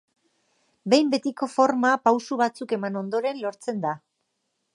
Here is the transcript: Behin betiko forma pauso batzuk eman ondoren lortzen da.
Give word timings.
Behin 0.93 1.11
betiko 1.11 1.49
forma 1.57 1.93
pauso 2.09 2.39
batzuk 2.43 2.75
eman 2.79 3.01
ondoren 3.03 3.43
lortzen 3.45 3.87
da. 3.89 3.95